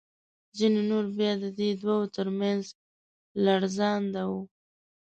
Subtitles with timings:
[0.57, 2.63] ځینې نور بیا د دې دوو تر منځ
[3.45, 4.41] لړزانده وو.